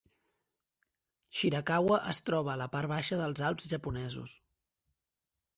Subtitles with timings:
[1.41, 4.35] Shirakawa es troba a la part baixa dels Alps japonesos.